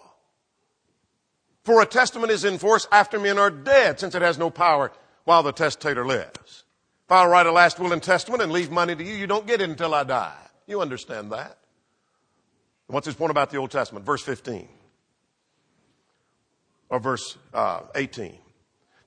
[1.64, 4.92] For a testament is in force after men are dead, since it has no power
[5.24, 6.64] while the testator lives.
[7.06, 9.46] If I write a last will and testament and leave money to you, you don't
[9.46, 10.38] get it until I die.
[10.66, 11.58] You understand that.
[12.88, 14.04] What's his point about the Old Testament?
[14.04, 14.68] Verse 15.
[16.90, 18.38] Or verse uh, 18.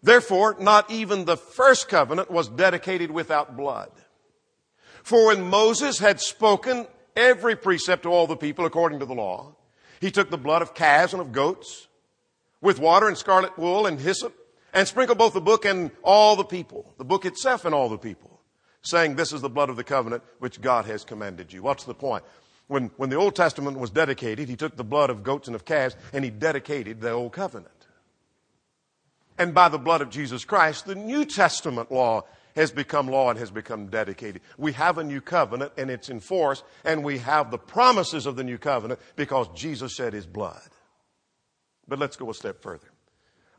[0.04, 3.92] Therefore, not even the first covenant was dedicated without blood.
[5.04, 9.56] For when Moses had spoken every precept to all the people according to the law,
[10.00, 11.88] he took the blood of calves and of goats
[12.62, 14.36] with water and scarlet wool and hyssop
[14.74, 17.98] and sprinkled both the book and all the people, the book itself and all the
[17.98, 18.40] people,
[18.84, 21.62] saying, This is the blood of the covenant which God has commanded you.
[21.64, 22.24] What's the point?
[22.72, 25.66] When, when the Old Testament was dedicated, he took the blood of goats and of
[25.66, 27.68] calves and he dedicated the Old Covenant.
[29.38, 32.24] And by the blood of Jesus Christ, the New Testament law
[32.56, 34.42] has become law and has become dedicated.
[34.58, 38.38] We have a new covenant and it's in force, and we have the promises of
[38.38, 40.70] the new covenant because Jesus shed his blood.
[41.90, 42.88] But let's go a step further.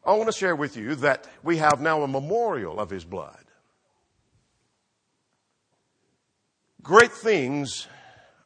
[0.06, 3.44] I want to share with you that we have now a memorial of his blood.
[6.82, 7.88] Great things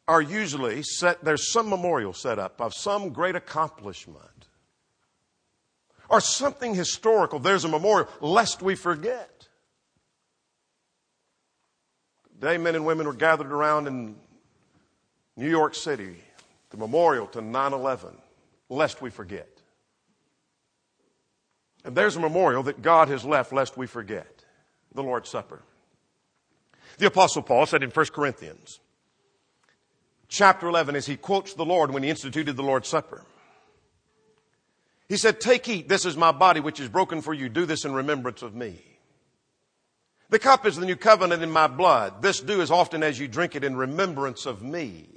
[0.09, 4.49] are usually set, there's some memorial set up of some great accomplishment
[6.09, 7.39] or something historical.
[7.39, 9.37] There's a memorial, lest we forget
[12.41, 14.17] day men and women were gathered around in
[15.37, 16.17] New York City,
[16.71, 18.17] the memorial to 9 11,
[18.69, 19.49] lest we forget.
[21.85, 24.45] And there's a memorial that God has left lest we forget
[24.95, 25.63] the Lord's Supper.
[26.99, 28.81] The Apostle Paul said in 1 Corinthians,
[30.29, 33.25] chapter 11, as he quotes the Lord when he instituted the Lord's Supper,
[35.09, 37.49] he said, Take, eat, this is my body which is broken for you.
[37.49, 38.83] Do this in remembrance of me.
[40.29, 42.23] The cup is the new covenant in my blood.
[42.23, 45.09] This do as often as you drink it in remembrance of me.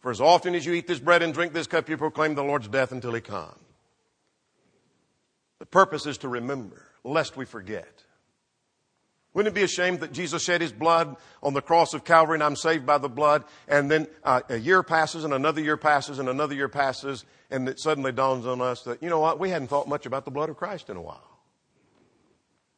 [0.00, 2.44] For as often as you eat this bread and drink this cup, you proclaim the
[2.44, 3.58] Lord's death until he come.
[5.58, 8.02] The purpose is to remember, lest we forget.
[9.32, 12.34] Wouldn't it be a shame that Jesus shed his blood on the cross of Calvary
[12.34, 15.76] and I'm saved by the blood, and then uh, a year passes and another year
[15.76, 19.38] passes and another year passes, and it suddenly dawns on us that, you know what,
[19.38, 21.38] we hadn't thought much about the blood of Christ in a while.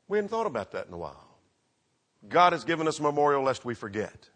[0.08, 1.38] We hadn't thought about that in a while.
[2.28, 4.28] God has given us a memorial lest we forget.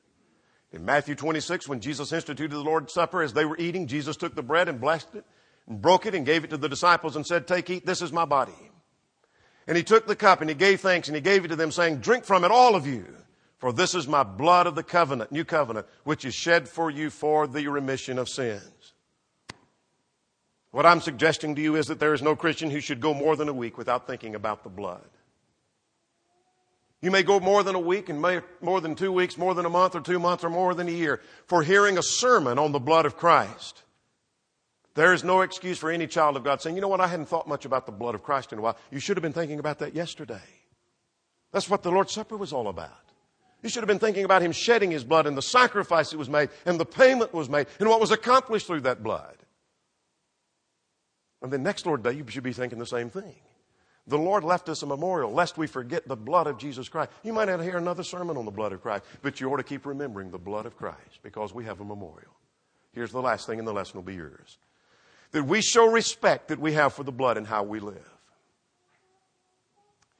[0.73, 4.35] In Matthew 26, when Jesus instituted the Lord's Supper, as they were eating, Jesus took
[4.35, 5.25] the bread and blessed it
[5.69, 8.11] and broke it and gave it to the disciples and said, Take, eat, this is
[8.11, 8.53] my body.
[9.67, 11.73] And he took the cup and he gave thanks and he gave it to them,
[11.73, 13.07] saying, Drink from it, all of you,
[13.59, 17.11] for this is my blood of the covenant, new covenant, which is shed for you
[17.11, 18.93] for the remission of sins.
[20.71, 23.35] What I'm suggesting to you is that there is no Christian who should go more
[23.35, 25.09] than a week without thinking about the blood.
[27.01, 28.21] You may go more than a week and
[28.61, 30.93] more than two weeks, more than a month or two months or more than a
[30.93, 33.83] year for hearing a sermon on the blood of Christ.
[34.97, 37.27] There is no excuse for any child of God saying, you know what, I hadn't
[37.27, 38.79] thought much about the blood of Christ in a while.
[38.91, 40.41] You should have been thinking about that yesterday.
[41.53, 42.91] That's what the Lord's Supper was all about.
[43.63, 46.31] You should have been thinking about Him shedding His blood and the sacrifice that was
[46.31, 49.37] made and the payment was made and what was accomplished through that blood.
[51.43, 53.35] And then next Lord Day, you should be thinking the same thing
[54.07, 57.11] The Lord left us a memorial lest we forget the blood of Jesus Christ.
[57.23, 59.63] You might not hear another sermon on the blood of Christ, but you ought to
[59.63, 62.33] keep remembering the blood of Christ because we have a memorial.
[62.95, 64.57] Here's the last thing, and the lesson will be yours.
[65.37, 68.11] That we show respect that we have for the blood and how we live.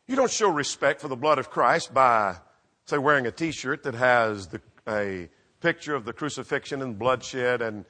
[0.07, 2.37] You don't show respect for the blood of Christ by,
[2.85, 7.63] say, wearing a t shirt that has the, a picture of the crucifixion and bloodshed,
[7.63, 7.87] and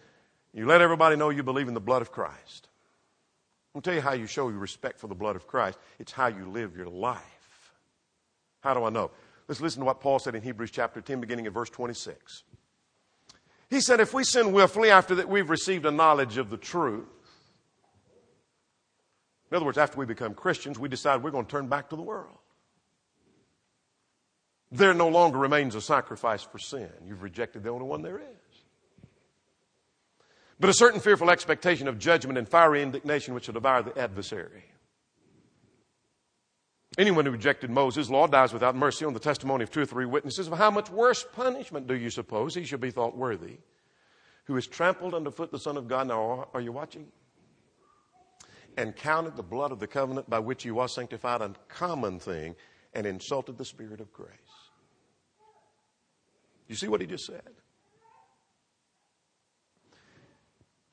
[0.54, 2.68] you let everybody know you believe in the blood of Christ.
[3.74, 5.80] I'll tell you how you show your respect for the blood of Christ.
[5.98, 7.72] It's how you live your life.
[8.60, 9.10] How do I know?
[9.48, 12.44] Let's listen to what Paul said in Hebrews chapter 10, beginning at verse 26.
[13.68, 17.08] He said, If we sin willfully after that we've received a knowledge of the truth,
[19.56, 21.96] in other words, after we become Christians, we decide we're going to turn back to
[21.96, 22.38] the world.
[24.70, 26.90] There no longer remains a sacrifice for sin.
[27.06, 28.46] You've rejected the only one there is
[30.58, 34.64] but a certain fearful expectation of judgment and fiery indignation which shall devour the adversary.
[36.98, 40.06] Anyone who rejected Moses' law dies without mercy on the testimony of two or three
[40.06, 40.48] witnesses.
[40.48, 43.58] Of how much worse punishment do you suppose he shall be thought worthy,
[44.44, 46.08] who has trampled underfoot the Son of God?
[46.08, 47.08] Now, are you watching?
[48.76, 52.56] And counted the blood of the covenant by which he was sanctified a common thing,
[52.92, 54.30] and insulted the Spirit of grace.
[56.68, 57.42] You see what he just said?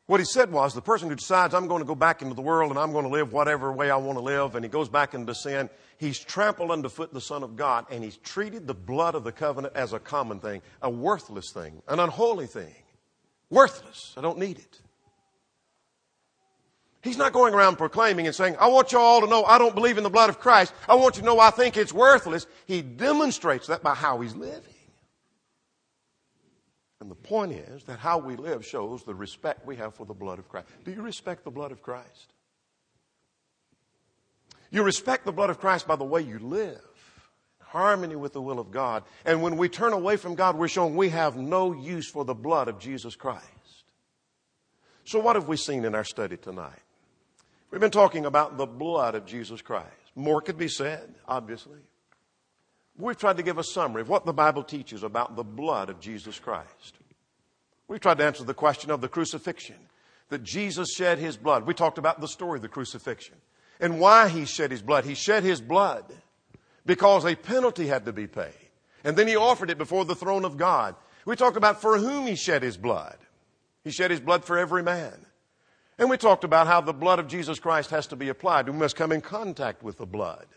[0.05, 2.41] What he said was the person who decides, I'm going to go back into the
[2.41, 4.89] world and I'm going to live whatever way I want to live, and he goes
[4.89, 9.15] back into sin, he's trampled underfoot the Son of God, and he's treated the blood
[9.15, 12.75] of the covenant as a common thing, a worthless thing, an unholy thing.
[13.49, 14.13] Worthless.
[14.17, 14.81] I don't need it.
[17.03, 19.75] He's not going around proclaiming and saying, I want you all to know I don't
[19.75, 20.73] believe in the blood of Christ.
[20.87, 22.47] I want you to know I think it's worthless.
[22.65, 24.73] He demonstrates that by how he's living.
[27.01, 30.13] And the point is that how we live shows the respect we have for the
[30.13, 30.67] blood of Christ.
[30.85, 32.31] Do you respect the blood of Christ?
[34.71, 36.79] You respect the blood of Christ by the way you live,
[37.59, 39.03] harmony with the will of God.
[39.25, 42.33] And when we turn away from God, we're showing we have no use for the
[42.33, 43.43] blood of Jesus Christ.
[45.03, 46.79] So, what have we seen in our study tonight?
[47.73, 49.87] We've been talking about the blood of Jesus Christ.
[50.15, 51.79] More could be said, obviously.
[52.99, 55.99] We've tried to give a summary of what the Bible teaches about the blood of
[55.99, 56.99] Jesus Christ.
[57.87, 59.77] We've tried to answer the question of the crucifixion,
[60.29, 61.65] that Jesus shed his blood.
[61.65, 63.37] We talked about the story of the crucifixion
[63.79, 65.03] and why he shed his blood.
[65.03, 66.05] He shed his blood
[66.85, 68.53] because a penalty had to be paid.
[69.03, 70.95] And then he offered it before the throne of God.
[71.25, 73.17] We talked about for whom he shed his blood.
[73.83, 75.25] He shed his blood for every man.
[75.97, 78.67] And we talked about how the blood of Jesus Christ has to be applied.
[78.67, 80.47] We must come in contact with the blood.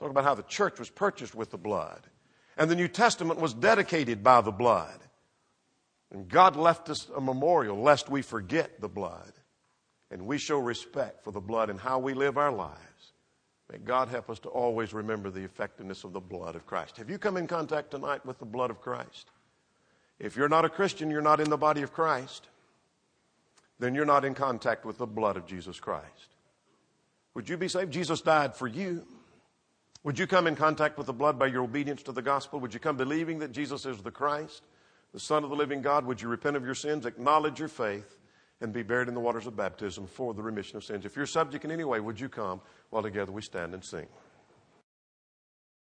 [0.00, 2.00] Talk about how the church was purchased with the blood.
[2.56, 4.98] And the New Testament was dedicated by the blood.
[6.10, 9.32] And God left us a memorial lest we forget the blood.
[10.10, 13.12] And we show respect for the blood in how we live our lives.
[13.70, 16.96] May God help us to always remember the effectiveness of the blood of Christ.
[16.96, 19.30] Have you come in contact tonight with the blood of Christ?
[20.18, 22.48] If you're not a Christian, you're not in the body of Christ,
[23.80, 26.36] then you're not in contact with the blood of Jesus Christ.
[27.34, 27.92] Would you be saved?
[27.92, 29.04] Jesus died for you.
[30.04, 32.60] Would you come in contact with the blood by your obedience to the gospel?
[32.60, 34.62] Would you come believing that Jesus is the Christ,
[35.12, 36.06] the Son of the living God?
[36.06, 38.16] Would you repent of your sins, acknowledge your faith,
[38.60, 41.04] and be buried in the waters of baptism for the remission of sins?
[41.04, 42.60] If you're subject in any way, would you come
[42.90, 44.06] while together we stand and sing?